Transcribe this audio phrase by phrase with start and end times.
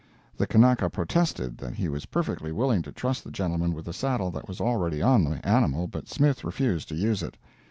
[0.35, 4.31] The Kanaka protested that he was perfectly willing to trust the gentleman with the saddle
[4.31, 7.37] that was already on the animal, but Smith refused to use it.